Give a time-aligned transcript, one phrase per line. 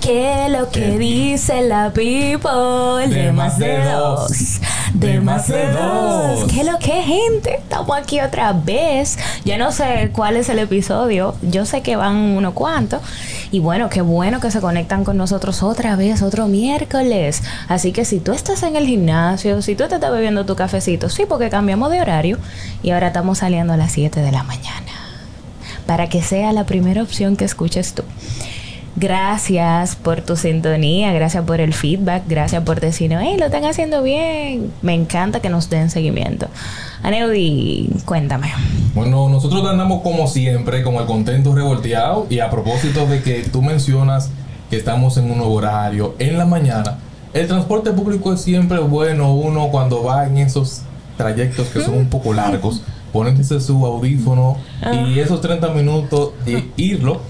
[0.00, 3.06] ¿Qué lo que dice la people?
[3.06, 4.60] De, más de dos.
[4.94, 6.50] De más de dos.
[6.50, 7.56] ¿Qué lo que gente?
[7.56, 9.18] Estamos aquí otra vez.
[9.44, 11.34] Yo no sé cuál es el episodio.
[11.42, 13.02] Yo sé que van unos cuantos.
[13.50, 17.42] Y bueno, qué bueno que se conectan con nosotros otra vez, otro miércoles.
[17.68, 21.10] Así que si tú estás en el gimnasio, si tú te estás bebiendo tu cafecito,
[21.10, 22.38] sí, porque cambiamos de horario
[22.82, 24.92] y ahora estamos saliendo a las 7 de la mañana.
[25.84, 28.02] Para que sea la primera opción que escuches tú.
[29.00, 34.02] Gracias por tu sintonía, gracias por el feedback, gracias por decirnos, hey, lo están haciendo
[34.02, 34.70] bien.
[34.82, 36.48] Me encanta que nos den seguimiento.
[37.02, 38.52] Aneudi, cuéntame.
[38.94, 42.26] Bueno, nosotros andamos como siempre, con el contento revolteado.
[42.28, 44.28] Y a propósito de que tú mencionas
[44.68, 46.98] que estamos en un nuevo horario, en la mañana,
[47.32, 50.82] el transporte público es siempre bueno uno cuando va en esos
[51.16, 52.82] trayectos que son un poco largos,
[53.14, 55.22] ponerse su audífono y Ah.
[55.22, 57.22] esos 30 minutos y irlo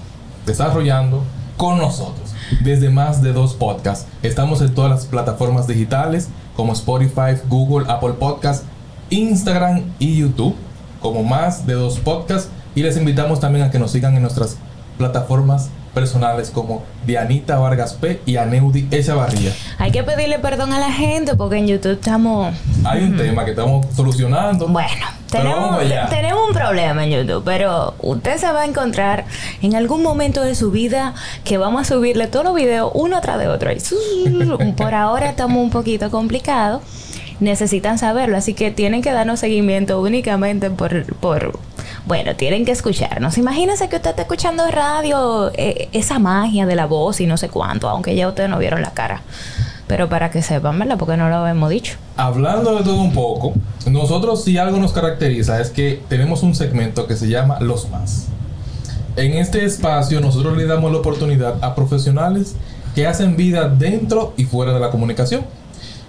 [0.45, 1.23] desarrollando
[1.61, 2.31] con nosotros.
[2.63, 4.07] Desde más de dos podcasts.
[4.23, 8.65] Estamos en todas las plataformas digitales como Spotify, Google, Apple Podcasts,
[9.11, 10.55] Instagram y YouTube
[11.03, 12.49] como más de dos podcasts.
[12.73, 14.57] Y les invitamos también a que nos sigan en nuestras
[14.97, 19.51] plataformas personales como Dianita Vargas P y Aneudi Echavarría.
[19.77, 22.53] Hay que pedirle perdón a la gente porque en YouTube estamos...
[22.83, 24.67] Hay un tema que estamos solucionando.
[24.67, 29.25] Bueno, tenemos, un problema en YouTube, pero usted se va a encontrar
[29.61, 31.13] en algún momento de su vida
[31.45, 33.71] que vamos a subirle todos los videos uno tras de otro.
[34.75, 36.81] Por ahora estamos un poquito complicados.
[37.39, 41.59] Necesitan saberlo, así que tienen que darnos seguimiento únicamente por, por
[42.05, 43.37] bueno, tienen que escucharnos.
[43.37, 47.49] Imagínense que usted está escuchando radio, eh, esa magia de la voz y no sé
[47.49, 49.21] cuánto, aunque ya ustedes no vieron la cara.
[49.87, 50.97] Pero para que sepan, ¿verdad?
[50.97, 51.97] Porque no lo hemos dicho.
[52.17, 53.53] Hablando de todo un poco,
[53.87, 58.27] nosotros si algo nos caracteriza es que tenemos un segmento que se llama Los Más.
[59.17, 62.55] En este espacio nosotros le damos la oportunidad a profesionales
[62.95, 65.45] que hacen vida dentro y fuera de la comunicación.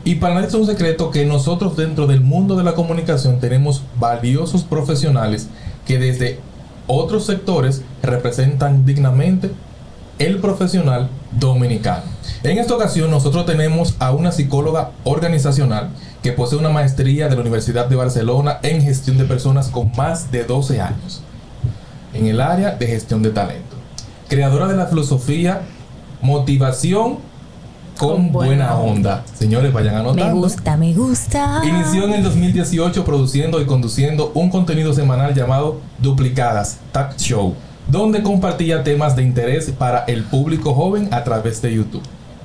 [0.04, 3.82] Y para nadie es un secreto que nosotros dentro del mundo de la comunicación tenemos
[3.98, 5.48] valiosos profesionales
[5.92, 6.40] que desde
[6.86, 9.50] otros sectores representan dignamente
[10.18, 12.04] el profesional dominicano.
[12.42, 15.90] En esta ocasión nosotros tenemos a una psicóloga organizacional
[16.22, 20.32] que posee una maestría de la Universidad de Barcelona en gestión de personas con más
[20.32, 21.22] de 12 años
[22.14, 23.76] en el área de gestión de talento.
[24.30, 25.60] Creadora de la filosofía
[26.22, 27.18] motivación
[27.98, 29.24] con, buena onda.
[29.34, 30.26] Señores, vayan anotando.
[30.26, 31.62] Me gusta, me gusta.
[31.64, 37.54] Inició en el 2018 produciendo y conduciendo un contenido semanal llamado Duplicadas Talk Show,
[37.88, 42.02] donde compartía temas de interés para el público joven a través de YouTube.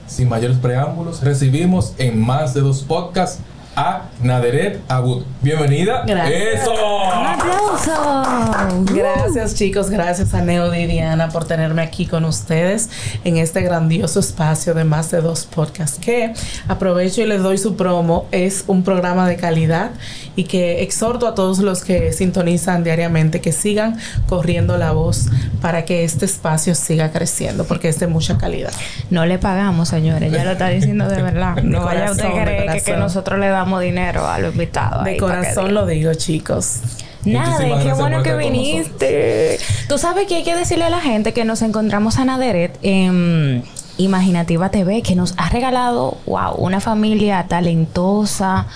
[0.07, 3.41] Sin mayores preámbulos, recibimos en más de dos podcasts
[3.77, 5.23] a Naderet Abud.
[5.39, 6.03] Bienvenida.
[6.07, 6.61] Gracias.
[6.63, 6.73] Eso.
[6.73, 8.95] ¡Un aplauso!
[8.95, 12.89] Gracias chicos, gracias a Neo y Diana por tenerme aquí con ustedes
[13.23, 16.33] en este grandioso espacio de más de dos podcasts que
[16.67, 18.25] aprovecho y les doy su promo.
[18.31, 19.91] Es un programa de calidad
[20.37, 25.25] y que exhorto a todos los que sintonizan diariamente que sigan corriendo la voz
[25.61, 28.71] para que este espacio siga creciendo porque es de mucha calidad.
[29.09, 30.31] No le pagamos, señores.
[30.31, 31.57] Ya lo está diciendo de verdad.
[31.67, 35.03] No vaya usted que, que nosotros le damos dinero a los invitados.
[35.03, 36.81] De corazón lo digo chicos.
[37.25, 39.59] Nada, Muchísimas qué bueno que viniste.
[39.89, 43.63] Tú sabes que hay que decirle a la gente que nos encontramos a Naderet en
[43.97, 48.67] Imaginativa TV, que nos ha regalado, wow, una familia talentosa,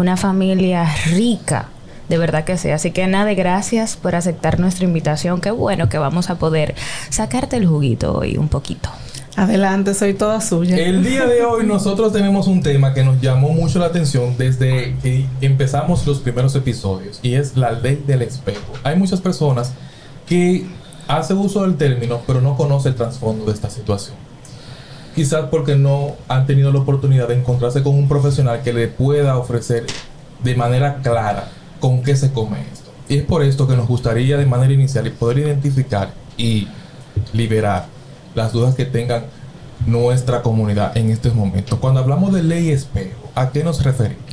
[0.00, 1.68] una familia rica.
[2.08, 2.70] De verdad que sí.
[2.70, 5.40] Así que nada, gracias por aceptar nuestra invitación.
[5.40, 6.74] Qué bueno que vamos a poder
[7.10, 8.88] sacarte el juguito hoy un poquito.
[9.36, 10.76] Adelante, soy toda suya.
[10.76, 14.96] El día de hoy nosotros tenemos un tema que nos llamó mucho la atención desde
[15.02, 18.72] que empezamos los primeros episodios y es la ley del espejo.
[18.82, 19.72] Hay muchas personas
[20.26, 20.66] que
[21.06, 24.16] hacen uso del término pero no conocen el trasfondo de esta situación.
[25.14, 29.36] Quizás porque no han tenido la oportunidad de encontrarse con un profesional que le pueda
[29.36, 29.86] ofrecer
[30.42, 31.48] de manera clara
[31.80, 32.90] con qué se come esto.
[33.08, 36.68] Y es por esto que nos gustaría de manera inicial poder identificar y
[37.32, 37.86] liberar
[38.34, 39.24] las dudas que tengan
[39.86, 41.78] nuestra comunidad en estos momentos.
[41.78, 44.29] Cuando hablamos de ley espejo, ¿a qué nos referimos?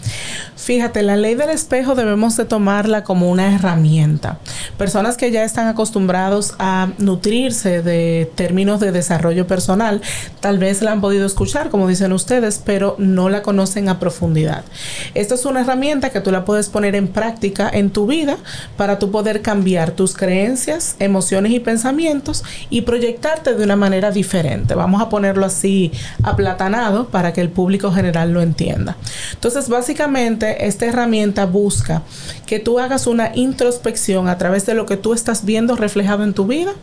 [0.56, 4.40] Fíjate, la ley del espejo debemos de tomarla como una herramienta.
[4.78, 10.02] Personas que ya están acostumbrados a nutrirse de términos de desarrollo personal,
[10.42, 14.66] tal vez la han podido escuchar, como dicen ustedes, pero no la conocen a profundidad.
[15.14, 18.38] Esta es una herramienta que tú la puedes poner en práctica en tu vida
[18.76, 24.74] para tú poder cambiar tus creencias, emociones y pensamientos y proyectarte de una manera diferente.
[24.74, 25.92] Vamos a ponerlo así
[26.24, 28.98] aplatanado para que el público general lo entienda.
[29.34, 29.97] Entonces, básicamente,
[30.68, 32.04] esta herramienta busca
[32.46, 36.34] que tú hagas una introspección a través de lo que tú estás viendo reflejado en
[36.34, 36.74] tu vida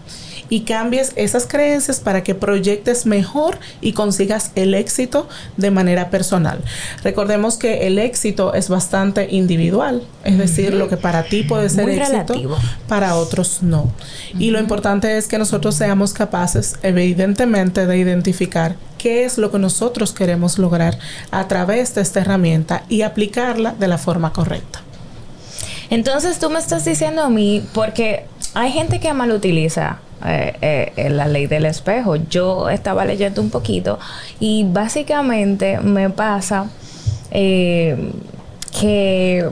[0.55, 6.61] y cambies esas creencias para que proyectes mejor y consigas el éxito de manera personal.
[7.03, 11.89] Recordemos que el éxito es bastante individual, es decir, lo que para ti puede ser
[11.89, 12.57] éxito,
[12.87, 13.93] para otros no.
[14.39, 19.59] Y lo importante es que nosotros seamos capaces, evidentemente, de identificar qué es lo que
[19.59, 20.97] nosotros queremos lograr
[21.33, 24.83] a través de esta herramienta y aplicarla de la forma correcta.
[25.91, 31.11] Entonces tú me estás diciendo a mí, porque hay gente que mal utiliza eh, eh,
[31.11, 32.17] la ley del espejo.
[32.17, 33.99] Yo estaba leyendo un poquito
[34.41, 36.71] y básicamente me pasa
[37.31, 38.11] eh,
[38.79, 39.51] que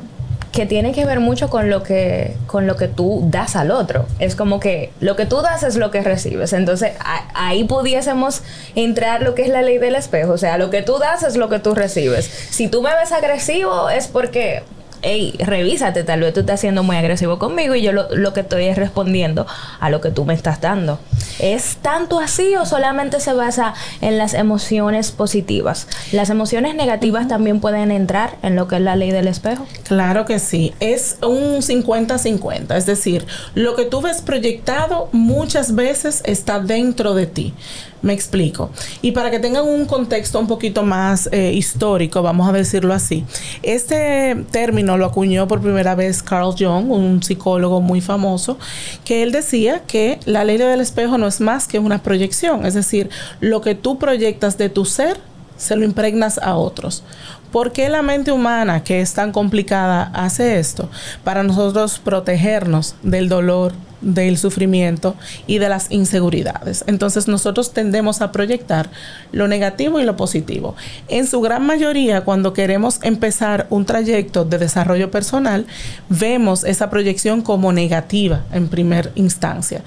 [0.53, 4.05] que tiene que ver mucho con lo que con lo que tú das al otro.
[4.19, 6.53] Es como que lo que tú das es lo que recibes.
[6.53, 6.93] Entonces,
[7.35, 8.43] ahí pudiésemos
[8.75, 11.37] entrar lo que es la ley del espejo, o sea, lo que tú das es
[11.37, 12.27] lo que tú recibes.
[12.51, 14.63] Si tú me ves agresivo es porque
[15.03, 18.67] hey, revísate, tal vez tú estás siendo muy agresivo conmigo y yo lo, que estoy
[18.67, 19.47] es respondiendo
[19.81, 20.99] a lo que tú me estás dando.
[21.39, 25.89] ¿Es tanto así o solamente se basa en las emociones positivas?
[26.13, 29.67] ¿Las emociones negativas también pueden entrar en lo que es la ley del espejo?
[29.85, 36.23] Claro que sí, es un 50-50, es decir, lo que tú ves proyectado muchas veces
[36.25, 37.55] está dentro de ti.
[38.03, 38.71] Me explico.
[39.01, 43.25] Y para que tengan un contexto un poquito más eh, histórico, vamos a decirlo así,
[43.63, 48.59] este término lo acuñó por primera vez Carl Jung, un psicólogo muy famoso,
[49.05, 52.75] que él decía que la ley del espejo no es más que una proyección, es
[52.75, 53.09] decir,
[53.41, 55.21] lo que tú proyectas de tu ser,
[55.57, 57.05] se lo impregnas a otros.
[57.53, 60.89] ¿Por qué la mente humana, que es tan complicada, hace esto?
[61.23, 65.17] Para nosotros protegernos del dolor, del sufrimiento
[65.47, 66.85] y de las inseguridades.
[66.87, 68.91] Entonces nosotros tendemos a proyectar
[69.33, 70.77] lo negativo y lo positivo.
[71.09, 75.67] En su gran mayoría, cuando queremos empezar un trayecto de desarrollo personal,
[76.09, 79.83] vemos esa proyección como negativa en primera instancia.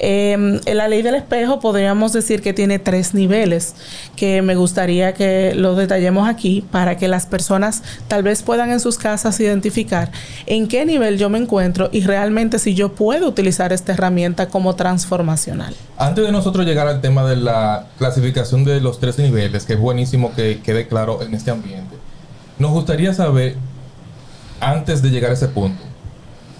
[0.00, 3.74] Em, en la ley del espejo podríamos decir que tiene tres niveles
[4.16, 8.80] que me gustaría que lo detallemos aquí para que las personas tal vez puedan en
[8.80, 10.10] sus casas identificar
[10.46, 14.74] en qué nivel yo me encuentro y realmente si yo puedo utilizar esta herramienta como
[14.74, 15.74] transformacional.
[15.96, 19.78] Antes de nosotros llegar al tema de la clasificación de los tres niveles, que es
[19.78, 21.96] buenísimo que quede claro en este ambiente,
[22.58, 23.56] nos gustaría saber,
[24.60, 25.82] antes de llegar a ese punto,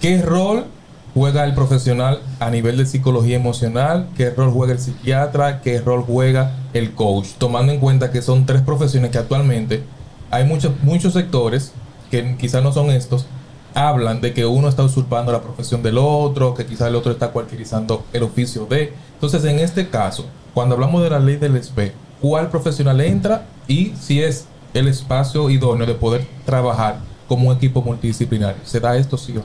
[0.01, 0.67] ¿qué rol
[1.15, 6.03] juega el profesional a nivel de psicología emocional, qué rol juega el psiquiatra, qué rol
[6.03, 9.85] juega el coach, tomando en cuenta que son tres profesiones que actualmente
[10.31, 11.73] hay muchos, muchos sectores
[12.11, 13.27] que quizás no son estos,
[13.75, 17.29] hablan de que uno está usurpando la profesión del otro, que quizás el otro está
[17.29, 18.93] cualquierizando el oficio de.
[19.15, 23.93] Entonces, en este caso, cuando hablamos de la ley del espejo, ¿cuál profesional entra y
[24.01, 26.99] si es el espacio idóneo de poder trabajar
[27.29, 28.61] como un equipo multidisciplinario.
[28.65, 29.45] ¿Se da esto, sí o no?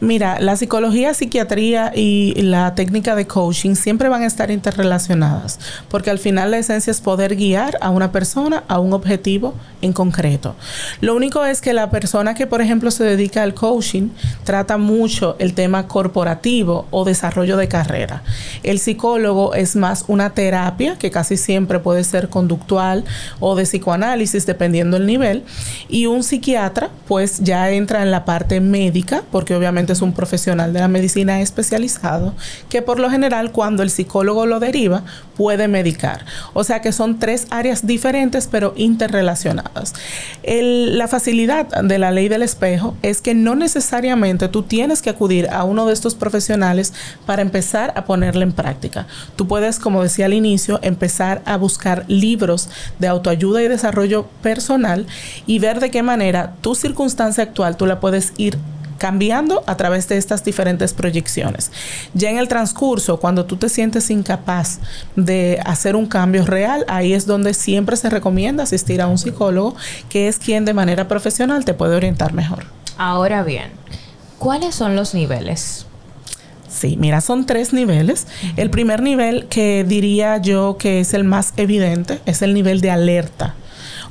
[0.00, 5.58] Mira, la psicología, psiquiatría y la técnica de coaching siempre van a estar interrelacionadas,
[5.88, 9.92] porque al final la esencia es poder guiar a una persona a un objetivo en
[9.92, 10.54] concreto.
[11.00, 14.10] Lo único es que la persona que, por ejemplo, se dedica al coaching
[14.44, 18.22] trata mucho el tema corporativo o desarrollo de carrera.
[18.62, 23.04] El psicólogo es más una terapia que casi siempre puede ser conductual
[23.40, 25.44] o de psicoanálisis, dependiendo del nivel,
[25.88, 30.80] y un psiquiatra pues ya entra en la parte médica, porque es un profesional de
[30.80, 32.34] la medicina especializado,
[32.68, 35.04] que por lo general cuando el psicólogo lo deriva,
[35.36, 36.24] puede medicar.
[36.52, 39.94] O sea que son tres áreas diferentes pero interrelacionadas.
[40.44, 45.48] la facilidad de la ley del espejo es que no necesariamente tú tienes que acudir
[45.50, 46.92] a uno de estos profesionales
[47.26, 49.06] para empezar a ponerla en práctica.
[49.36, 55.06] Tú puedes, como decía al inicio, empezar a buscar libros de autoayuda y desarrollo personal
[55.46, 58.58] y ver de qué manera tu circunstancia actual tú la puedes ir
[59.02, 61.72] cambiando a través de estas diferentes proyecciones.
[62.14, 64.78] Ya en el transcurso, cuando tú te sientes incapaz
[65.16, 69.74] de hacer un cambio real, ahí es donde siempre se recomienda asistir a un psicólogo,
[70.08, 72.66] que es quien de manera profesional te puede orientar mejor.
[72.96, 73.72] Ahora bien,
[74.38, 75.84] ¿cuáles son los niveles?
[76.68, 78.28] Sí, mira, son tres niveles.
[78.56, 82.92] El primer nivel que diría yo que es el más evidente es el nivel de
[82.92, 83.56] alerta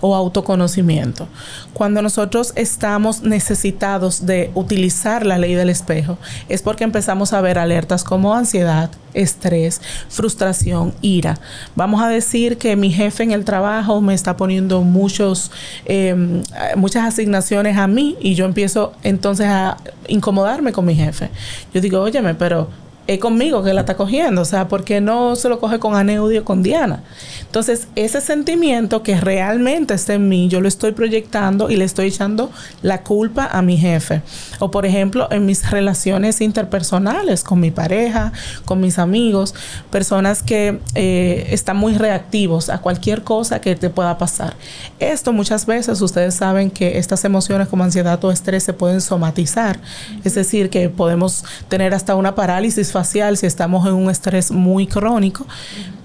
[0.02, 1.28] o autoconocimiento.
[1.74, 6.18] Cuando nosotros estamos necesitados de utilizar la ley del espejo,
[6.50, 11.40] es porque empezamos a ver alertas como ansiedad, estrés, frustración, ira.
[11.76, 15.52] Vamos a decir que mi jefe en el trabajo me está poniendo muchos,
[15.86, 16.44] em,
[16.76, 19.78] muchas asignaciones a mí y yo empiezo entonces a
[20.08, 21.30] incomodarme con mi jefe.
[21.74, 22.70] Yo digo, óyeme, pero
[23.08, 25.96] es conmigo que la está cogiendo, o sea, ¿por qué no se lo coge con
[25.96, 27.04] Aneudio con Diana?
[27.42, 32.08] Entonces, ese sentimiento que realmente está en mí, yo lo estoy proyectando y le estoy
[32.08, 34.22] echando la culpa a mi jefe.
[34.60, 38.32] O, por ejemplo, en mis relaciones interpersonales con mi pareja,
[38.64, 39.54] con mis amigos,
[39.90, 44.56] personas que eh, están muy reactivos a cualquier cosa que te pueda pasar.
[45.00, 49.80] Esto muchas veces ustedes saben que estas emociones como ansiedad o estrés se pueden somatizar,
[50.24, 55.46] es decir, que podemos tener hasta una parálisis si estamos en un estrés muy crónico,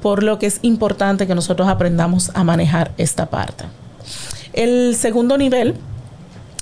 [0.02, 3.64] por lo que es importante que nosotros aprendamos a manejar esta parte.
[4.52, 5.74] El segundo nivel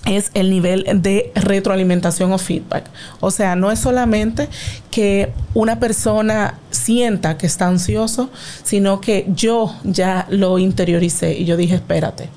[0.07, 2.85] es el nivel de retroalimentación o feedback.
[3.21, 4.49] O sea, no es solamente
[4.91, 8.31] que una persona sienta que está ansioso,
[8.62, 12.29] sino que yo ya lo interioricé y yo dije, espérate,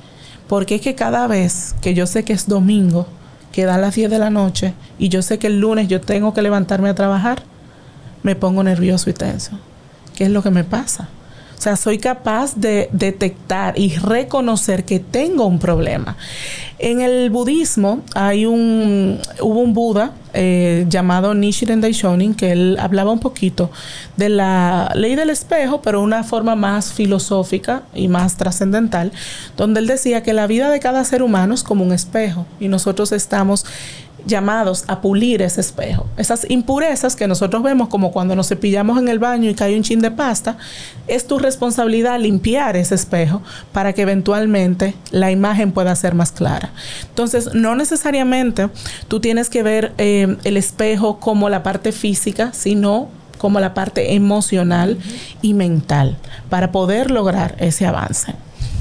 [0.48, 3.08] porque es que cada vez que yo sé que es domingo,
[3.52, 6.34] que da las 10 de la noche y yo sé que el lunes yo tengo
[6.34, 7.42] que levantarme a trabajar,
[8.24, 9.60] me pongo nervioso y tenso.
[10.16, 11.10] ¿Qué es lo que me pasa?
[11.58, 16.16] O sea, soy capaz de detectar y reconocer que tengo un problema.
[16.78, 23.12] En el budismo hay un, hubo un Buda eh, llamado Nichiren Daishonin que él hablaba
[23.12, 23.72] un poquito
[24.18, 29.12] de la ley del espejo, pero una forma más filosófica y más trascendental,
[29.56, 32.68] donde él decía que la vida de cada ser humano es como un espejo y
[32.68, 33.66] nosotros estamos
[34.28, 36.06] llamados a pulir ese espejo.
[36.18, 39.84] Esas impurezas que nosotros vemos como cuando nos cepillamos en el baño y cae un
[39.84, 40.58] chin de pasta,
[41.08, 43.42] es tu responsabilidad limpiar ese espejo
[43.72, 46.72] para que eventualmente la imagen pueda ser más clara.
[47.10, 48.70] Entonces, no necesariamente
[49.08, 54.14] tú tienes que ver eh, el espejo como la parte física, sino como la parte
[54.16, 54.98] emocional
[55.42, 56.18] y mental
[56.50, 58.34] para poder lograr ese avance.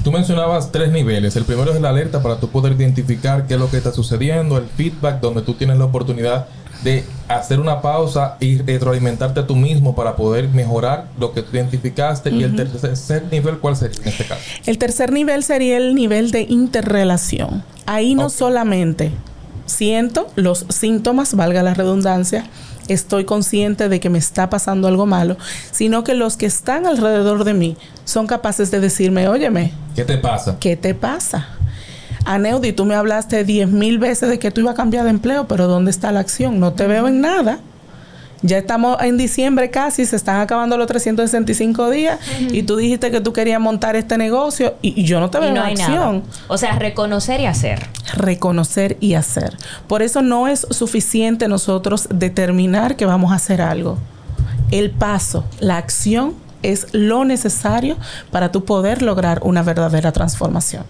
[0.07, 1.35] Tú mencionabas tres niveles.
[1.35, 4.57] El primero es la alerta para tú poder identificar qué es lo que está sucediendo,
[4.57, 6.47] el feedback donde tú tienes la oportunidad
[6.81, 11.49] de hacer una pausa y retroalimentarte a tú mismo para poder mejorar lo que tú
[11.57, 12.29] identificaste.
[12.29, 14.41] Y el tercer nivel, ¿cuál sería en este caso?
[14.65, 17.65] El tercer nivel sería el nivel de interrelación.
[17.85, 19.11] Ahí no solamente
[19.65, 22.45] siento los síntomas, valga la redundancia,
[22.87, 25.37] estoy consciente de que me está pasando algo malo,
[25.71, 30.17] sino que los que están alrededor de mí son capaces de decirme, óyeme, ¿qué te
[30.17, 30.57] pasa?
[30.59, 31.47] ¿Qué te pasa?
[32.25, 35.47] Aneudi, tú me hablaste diez mil veces de que tú ibas a cambiar de empleo,
[35.47, 36.59] pero ¿dónde está la acción?
[36.59, 37.59] No te veo en nada.
[38.41, 42.19] Ya estamos en diciembre casi, se están acabando los 365 días
[42.51, 45.57] y tú dijiste que tú querías montar este negocio y, yo no te veo en
[45.57, 46.23] acción.
[46.47, 47.87] O sea, reconocer y hacer.
[48.13, 49.55] Reconocer y hacer.
[49.87, 53.97] Por eso no es suficiente nosotros determinar que vamos a hacer algo.
[54.71, 57.97] El paso, la acción es lo necesario
[58.31, 60.83] para tú poder lograr una verdadera transformación.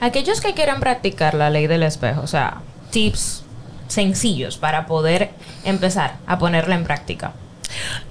[0.00, 2.58] Aquellos que quieran practicar la ley del espejo, o sea,
[2.90, 3.45] tips
[3.88, 5.30] sencillos para poder
[5.64, 7.32] empezar a ponerla en práctica?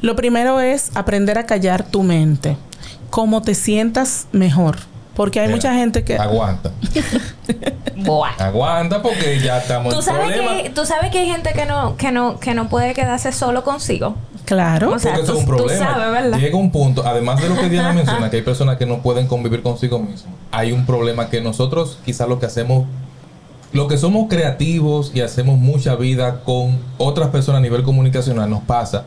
[0.02, 2.58] Lo primero es aprender a callar tu mente.
[3.10, 4.78] Cómo te sientas mejor.
[5.16, 6.18] Porque hay mucha gente que...
[6.18, 6.72] Aguanta.
[8.38, 12.12] Aguanta porque ya estamos ¿Tú sabes Que, Tú sabes que hay gente que no, que
[12.12, 14.16] no, que no puede quedarse solo consigo.
[14.44, 14.92] Claro.
[14.92, 16.38] porque eso es un problema.
[16.38, 19.28] Llega un punto, además de lo que Diana menciona, que hay personas que no pueden
[19.28, 20.26] convivir consigo mismos.
[20.52, 22.86] Hay un problema que nosotros quizás lo que hacemos
[23.74, 28.64] lo que somos creativos y hacemos mucha vida con otras personas a nivel comunicacional, nos
[28.64, 29.06] pasa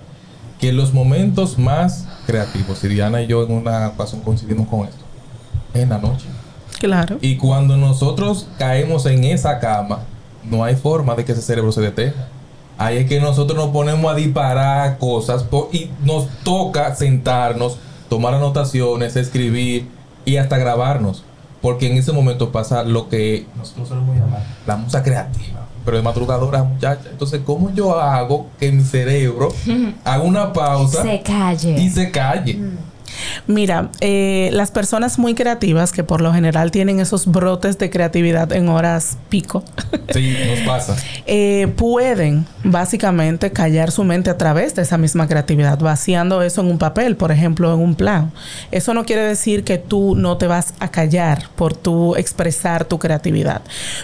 [0.61, 4.87] que en los momentos más creativos, y Diana y yo en una ocasión coincidimos con
[4.87, 5.05] esto,
[5.73, 6.27] es en la noche.
[6.79, 7.19] Claro.
[7.21, 10.01] Y cuando nosotros caemos en esa cama,
[10.45, 12.29] no hay forma de que ese cerebro se detenga.
[12.77, 17.77] Ahí es que nosotros nos ponemos a disparar cosas y nos toca sentarnos,
[18.09, 19.89] tomar anotaciones, escribir
[20.25, 21.25] y hasta grabarnos.
[21.61, 25.67] Porque en ese momento pasa lo que nosotros solemos llamar la musa creativa.
[25.85, 27.09] Pero de madrugadora, muchacha.
[27.11, 29.49] Entonces, ¿cómo yo hago que mi cerebro
[30.05, 31.03] haga una pausa?
[31.03, 31.81] Se calle.
[31.81, 32.55] Y se calle.
[32.55, 32.88] Mm.
[33.47, 38.53] Mira, eh, las personas muy creativas que por lo general tienen esos brotes de creatividad
[38.53, 39.65] en horas pico.
[40.11, 40.97] Sí, nos pasa.
[41.27, 46.69] Eh, pueden básicamente callar su mente a través de esa misma creatividad, vaciando eso en
[46.69, 48.33] un papel, por ejemplo, en un plan.
[48.71, 52.99] Eso no quiere decir que tú no te vas a callar por tu expresar tu
[52.99, 53.61] creatividad.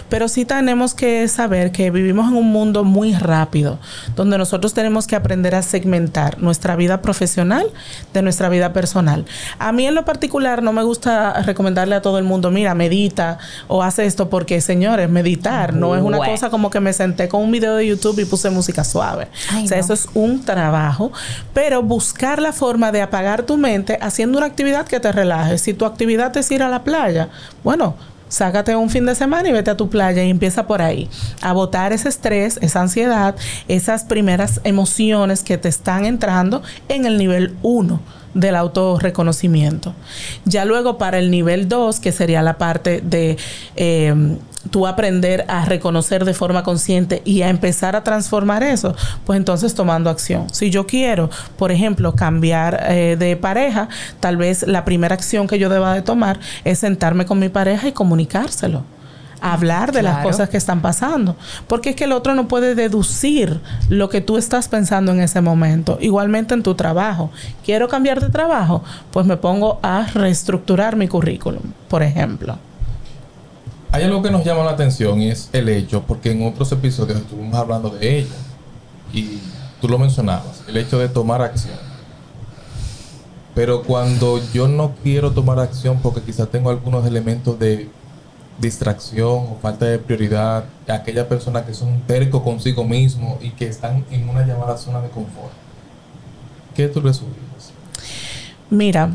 [0.07, 3.79] Pero sí tenemos que saber que vivimos en un mundo muy rápido,
[4.15, 7.65] donde nosotros tenemos que aprender a segmentar nuestra vida profesional
[8.13, 9.25] de nuestra vida personal personal.
[9.59, 13.37] A mí en lo particular no me gusta recomendarle a todo el mundo, mira, medita
[13.67, 17.41] o hace esto porque, señores, meditar no es una cosa como que me senté con
[17.41, 19.27] un video de YouTube y puse música suave.
[19.51, 19.83] Ay, o sea, no.
[19.83, 21.11] eso es un trabajo,
[21.53, 25.57] pero buscar la forma de apagar tu mente haciendo una actividad que te relaje.
[25.57, 27.29] Si tu actividad es ir a la playa,
[27.63, 27.95] bueno,
[28.27, 31.09] sácate un fin de semana y vete a tu playa y empieza por ahí
[31.41, 33.35] a botar ese estrés, esa ansiedad,
[33.67, 37.99] esas primeras emociones que te están entrando en el nivel 1
[38.35, 39.95] del autorreconocimiento.
[40.43, 43.37] Ya luego para el nivel 2, que sería la parte de
[43.75, 44.37] eh,
[44.69, 49.73] tú aprender a reconocer de forma consciente y a empezar a transformar eso, pues entonces
[49.73, 50.49] tomando acción.
[50.53, 53.89] Si yo quiero, por ejemplo, cambiar eh, de pareja,
[54.19, 57.87] tal vez la primera acción que yo deba de tomar es sentarme con mi pareja
[57.87, 58.94] y comunicárselo.
[59.47, 61.35] Hablar de las cosas que están pasando.
[61.67, 65.39] Porque es que el otro no puede deducir lo que tú estás pensando en ese
[65.39, 65.99] momento.
[66.01, 67.29] Igualmente en tu trabajo.
[67.63, 72.57] Quiero cambiar de trabajo, pues me pongo a reestructurar mi currículum, por ejemplo.
[73.91, 77.19] Hay algo que nos llama la atención y es el hecho, porque en otros episodios
[77.19, 78.33] estuvimos hablando de ello
[79.13, 79.39] y
[79.79, 81.77] tú lo mencionabas, el hecho de tomar acción.
[83.53, 87.87] Pero cuando yo no quiero tomar acción porque quizás tengo algunos elementos de
[88.57, 94.05] distracción o falta de prioridad, aquellas personas que son tercos consigo mismo y que están
[94.11, 95.51] en una llamada zona de confort,
[96.73, 97.71] ¿qué tú sugieres?
[98.69, 99.11] Mira,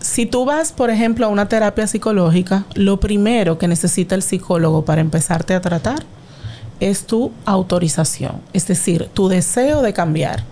[0.00, 4.84] si tú vas, por ejemplo, a una terapia psicológica, lo primero que necesita el psicólogo
[4.84, 6.04] para empezarte a tratar
[6.80, 10.44] es tu autorización, es decir, tu deseo de cambiar.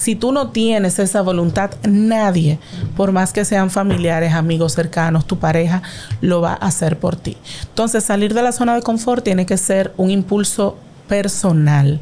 [0.00, 2.58] Si tú no tienes esa voluntad, nadie,
[2.96, 5.82] por más que sean familiares, amigos cercanos, tu pareja,
[6.22, 7.36] lo va a hacer por ti.
[7.68, 12.00] Entonces, salir de la zona de confort tiene que ser un impulso personal.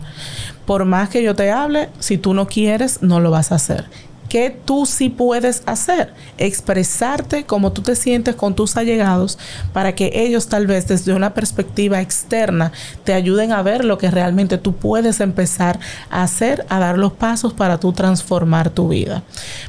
[0.65, 3.87] Por más que yo te hable, si tú no quieres, no lo vas a hacer.
[4.29, 6.13] ¿Qué tú sí puedes hacer?
[6.37, 9.39] Expresarte como tú te sientes con tus allegados
[9.73, 12.73] para que ellos tal vez desde una perspectiva externa
[13.05, 15.79] te ayuden a ver lo que realmente tú puedes empezar
[16.11, 19.23] a hacer, a dar los pasos para tú transformar tu vida.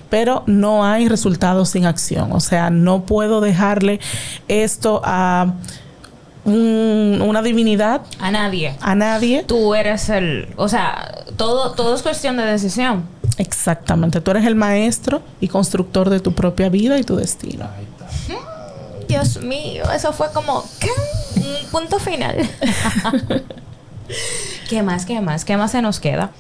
[0.10, 2.32] Pero no hay resultados sin acción.
[2.34, 4.00] O sea, no puedo dejarle
[4.50, 5.54] esto a
[6.46, 8.75] un- una divinidad, A nadie.
[8.82, 9.44] a nadie.
[9.44, 10.48] Tú eres el...
[10.56, 13.04] O sea, todo, todo es cuestión de decisión.
[13.39, 14.19] Exactamente.
[14.19, 17.65] Tú eres el maestro y constructor de tu propia vida y tu destino.
[17.75, 18.36] Ahí está.
[19.08, 20.91] Dios mío, eso fue como ¿qué?
[21.38, 22.38] un punto final.
[24.69, 25.06] ¿Qué más?
[25.06, 25.45] ¿Qué más?
[25.45, 26.32] ¿Qué más se nos queda?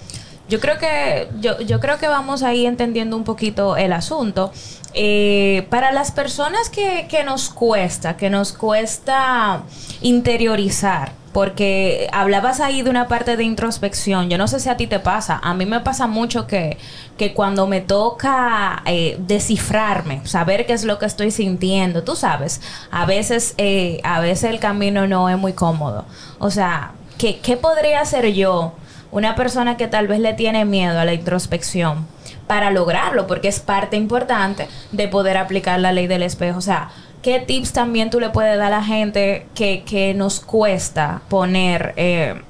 [0.49, 4.51] Yo creo que yo, yo creo que vamos ahí entendiendo un poquito el asunto.
[4.93, 9.63] Eh, para las personas que, que nos cuesta, que nos cuesta
[10.01, 14.29] interiorizar, porque hablabas ahí de una parte de introspección.
[14.29, 15.39] Yo no sé si a ti te pasa.
[15.43, 16.77] A mí me pasa mucho que,
[17.17, 22.61] que cuando me toca eh, descifrarme, saber qué es lo que estoy sintiendo, tú sabes,
[22.91, 26.05] a veces, eh, a veces el camino no es muy cómodo.
[26.39, 28.73] O sea, ¿qué, qué podría hacer yo?
[29.11, 32.07] Una persona que tal vez le tiene miedo a la introspección
[32.45, 36.57] para lograrlo, porque es parte importante de poder aplicar la ley del espejo.
[36.57, 36.89] O sea,
[37.21, 41.93] ¿qué tips también tú le puedes dar a la gente que, que nos cuesta poner
[41.97, 42.41] eh,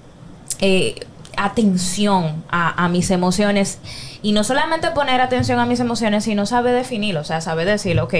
[0.60, 0.96] eh,
[1.38, 3.80] atención a, mis emociones?
[4.22, 8.00] Y no solamente poner atención a mis emociones, sino sabe definirlo, o sea, sabe decir,
[8.00, 8.14] ok,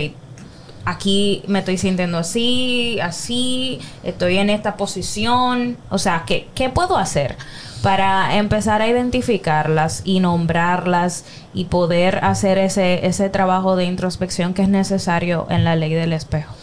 [0.86, 5.78] aquí me estoy sintiendo así, así, estoy en esta posición.
[5.90, 7.36] O sea, ¿qué, qué puedo hacer
[7.82, 14.62] para empezar a identificarlas y nombrarlas y poder hacer ese, ese trabajo de introspección que
[14.62, 16.54] es necesario en la ley del espejo?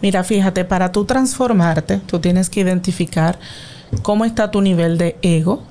[0.00, 3.38] Mira, fíjate, para tú transformarte, tú tienes que identificar
[4.02, 5.62] cómo está tu nivel de ego,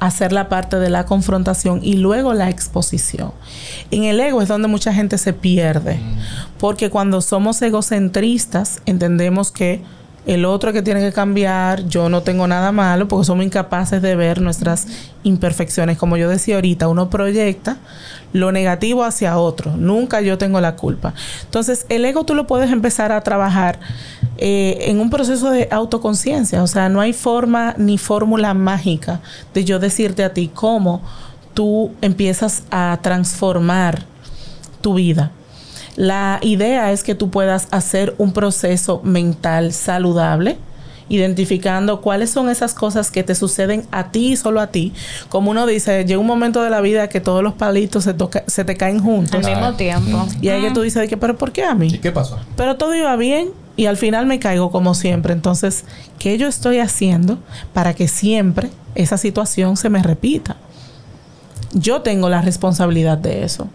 [0.00, 3.32] hacer la parte de la confrontación y luego la exposición.
[3.90, 6.00] En el ego es donde mucha gente se pierde,
[6.58, 9.82] porque cuando somos egocentristas entendemos que
[10.24, 14.14] el otro que tiene que cambiar, yo no tengo nada malo, porque somos incapaces de
[14.14, 14.86] ver nuestras
[15.24, 15.98] imperfecciones.
[15.98, 17.78] Como yo decía ahorita, uno proyecta
[18.32, 21.12] lo negativo hacia otro, nunca yo tengo la culpa.
[21.44, 23.80] Entonces, el ego tú lo puedes empezar a trabajar
[24.38, 29.20] eh, en un proceso de autoconciencia, o sea, no hay forma ni fórmula mágica
[29.52, 31.02] de yo decirte a ti cómo
[31.52, 34.04] tú empiezas a transformar
[34.80, 35.32] tu vida.
[35.96, 40.56] La idea es que tú puedas hacer un proceso mental saludable,
[41.08, 44.94] identificando cuáles son esas cosas que te suceden a ti y solo a ti.
[45.28, 48.44] Como uno dice, llega un momento de la vida que todos los palitos se, toca-
[48.46, 49.44] se te caen juntos.
[49.44, 50.26] Al mismo tiempo.
[50.40, 51.98] Y ahí que tú dices, que, pero ¿por qué a ¿Y mí?
[51.98, 52.38] qué pasó?
[52.56, 55.34] Pero todo iba bien y al final me caigo como siempre.
[55.34, 55.84] Entonces,
[56.18, 57.38] ¿qué yo estoy haciendo
[57.74, 60.56] para que siempre esa situación se me repita?
[61.74, 63.68] Yo tengo la responsabilidad de eso.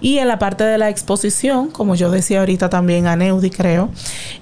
[0.00, 3.90] Y en la parte de la exposición, como yo decía ahorita también a Neudi, creo,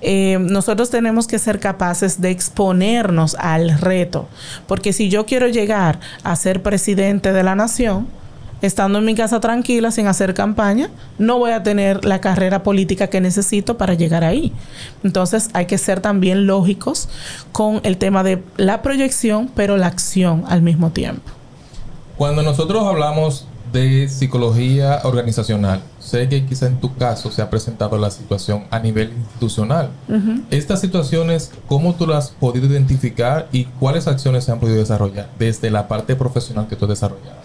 [0.00, 4.28] eh, nosotros tenemos que ser capaces de exponernos al reto.
[4.66, 8.08] Porque si yo quiero llegar a ser presidente de la nación,
[8.62, 13.08] estando en mi casa tranquila, sin hacer campaña, no voy a tener la carrera política
[13.08, 14.52] que necesito para llegar ahí.
[15.04, 17.08] Entonces hay que ser también lógicos
[17.52, 21.30] con el tema de la proyección, pero la acción al mismo tiempo.
[22.16, 27.98] Cuando nosotros hablamos de psicología organizacional, sé que quizá en tu caso se ha presentado
[27.98, 29.90] la situación a nivel institucional.
[30.50, 35.28] Estas situaciones, ¿cómo tú las has podido identificar y cuáles acciones se han podido desarrollar
[35.38, 37.36] desde la parte profesional que tú has desarrollado?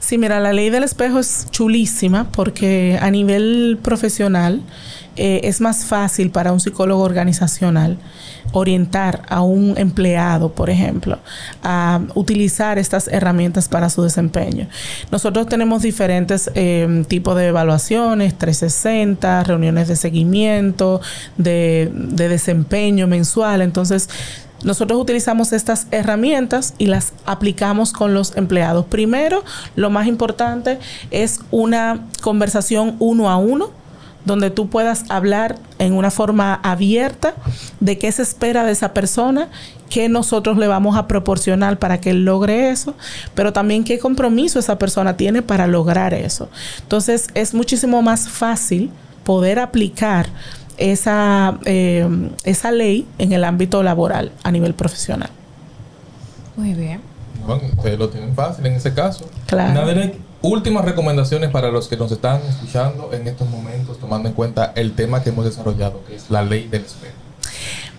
[0.00, 4.62] Sí, mira, la ley del espejo es chulísima porque a nivel profesional
[5.16, 7.96] eh, es más fácil para un psicólogo organizacional
[8.52, 11.18] orientar a un empleado, por ejemplo,
[11.62, 14.68] a utilizar estas herramientas para su desempeño.
[15.10, 21.00] Nosotros tenemos diferentes eh, tipos de evaluaciones, 360, reuniones de seguimiento,
[21.38, 23.62] de, de desempeño mensual.
[23.62, 24.08] Entonces,
[24.64, 28.86] nosotros utilizamos estas herramientas y las aplicamos con los empleados.
[28.86, 30.78] Primero, lo más importante
[31.10, 33.70] es una conversación uno a uno
[34.26, 37.34] donde tú puedas hablar en una forma abierta
[37.78, 39.48] de qué se espera de esa persona,
[39.88, 42.94] qué nosotros le vamos a proporcionar para que él logre eso,
[43.36, 46.50] pero también qué compromiso esa persona tiene para lograr eso.
[46.80, 48.90] Entonces es muchísimo más fácil
[49.22, 50.28] poder aplicar
[50.78, 52.08] esa, eh,
[52.44, 55.30] esa ley en el ámbito laboral a nivel profesional.
[56.56, 57.00] Muy bien.
[57.46, 59.28] Bueno, ustedes lo tienen fácil en ese caso.
[59.46, 59.74] Claro.
[59.74, 64.72] Naderek, últimas recomendaciones para los que nos están escuchando en estos momentos, tomando en cuenta
[64.74, 67.14] el tema que hemos desarrollado, que es la ley del espejo.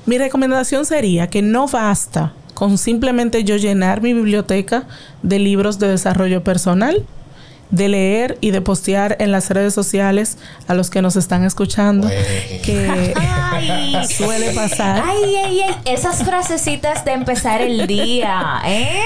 [0.05, 4.87] Mi recomendación sería que no basta con simplemente yo llenar mi biblioteca
[5.21, 7.05] de libros de desarrollo personal,
[7.69, 12.07] de leer y de postear en las redes sociales a los que nos están escuchando,
[12.63, 15.03] que Ay, suele pasar.
[15.05, 18.99] Ay, ay, ay, esas frasecitas de empezar el día, ¿eh?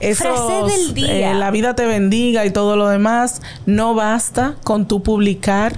[0.00, 1.30] Esos, Frase del día.
[1.30, 5.72] eh, la vida te bendiga y todo lo demás, no basta con tu publicar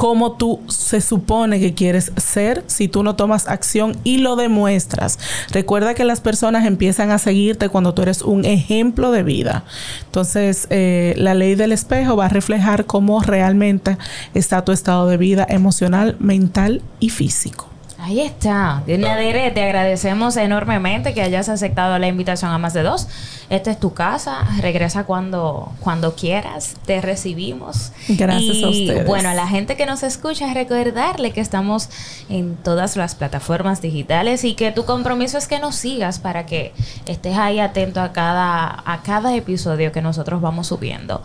[0.00, 5.18] cómo tú se supone que quieres ser si tú no tomas acción y lo demuestras.
[5.50, 9.64] Recuerda que las personas empiezan a seguirte cuando tú eres un ejemplo de vida.
[10.06, 13.98] Entonces, eh, la ley del espejo va a reflejar cómo realmente
[14.32, 17.69] está tu estado de vida emocional, mental y físico.
[18.02, 18.82] Ahí está.
[18.86, 23.06] Nadere, te agradecemos enormemente que hayas aceptado la invitación a más de dos.
[23.50, 24.46] Esta es tu casa.
[24.60, 26.76] Regresa cuando, cuando quieras.
[26.86, 27.92] Te recibimos.
[28.08, 29.06] Gracias y, a ustedes.
[29.06, 31.90] Bueno, a la gente que nos escucha, recordarle que estamos
[32.30, 36.72] en todas las plataformas digitales y que tu compromiso es que nos sigas para que
[37.06, 41.22] estés ahí atento a cada, a cada episodio que nosotros vamos subiendo.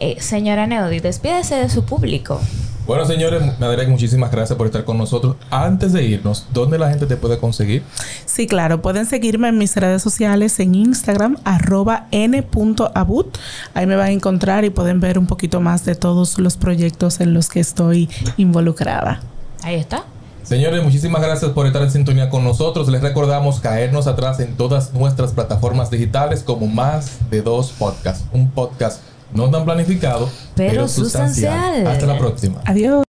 [0.00, 2.40] Eh, señora Neody, despídese de su público.
[2.88, 5.36] Bueno, señores, Naderek, muchísimas gracias por estar con nosotros.
[5.50, 7.82] Antes de irnos, ¿dónde la gente te puede conseguir?
[8.24, 8.80] Sí, claro.
[8.80, 13.36] Pueden seguirme en mis redes sociales en Instagram, arroba n.abut.
[13.74, 17.20] Ahí me van a encontrar y pueden ver un poquito más de todos los proyectos
[17.20, 19.20] en los que estoy involucrada.
[19.62, 20.04] Ahí está.
[20.42, 22.88] Señores, muchísimas gracias por estar en sintonía con nosotros.
[22.88, 28.24] Les recordamos caernos atrás en todas nuestras plataformas digitales como más de dos podcasts.
[28.32, 31.52] Un podcast no tan planificado, Pero pero, sustancial.
[31.54, 31.86] sustancial.
[31.86, 32.60] Hasta la próxima.
[32.64, 33.07] Adiós.